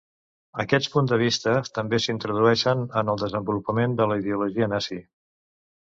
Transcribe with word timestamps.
Aquests 0.61 0.89
punts 0.93 1.11
de 1.13 1.19
vista 1.23 1.53
també 1.77 2.01
s'introdueixen 2.07 2.83
en 3.03 3.15
el 3.17 3.23
desenvolupament 3.27 3.97
de 4.01 4.13
la 4.15 4.21
ideologia 4.27 4.75
nazi. 4.77 5.03